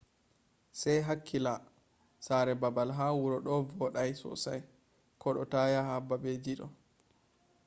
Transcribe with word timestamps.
sei 0.79 0.99
hakkila; 1.07 1.53
sare 2.25 2.53
baal 2.61 2.91
ha 2.97 3.05
wuro 3.19 3.37
do 3.45 3.55
vodai 3.77 4.11
sosai 4.21 4.59
kodo 5.21 5.41
ta 5.51 5.61
yaha 5.73 5.95
babeji 6.07 6.53
do 6.59 6.67